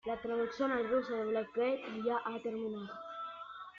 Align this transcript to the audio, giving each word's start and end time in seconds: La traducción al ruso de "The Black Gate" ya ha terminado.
La 0.05 0.19
traducción 0.19 0.71
al 0.71 0.89
ruso 0.89 1.13
de 1.13 1.19
"The 1.25 1.25
Black 1.27 1.47
Gate" 1.55 1.81
ya 2.03 2.17
ha 2.25 2.41
terminado. 2.41 2.89